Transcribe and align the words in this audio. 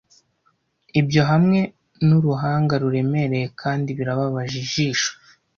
ibyo 0.99 1.21
hamwe 1.31 1.59
nu 2.07 2.17
ruhanga 2.25 2.73
ruremereye 2.81 3.47
kandi 3.61 3.89
birababaje 3.97 4.55
ijisho 4.65 5.11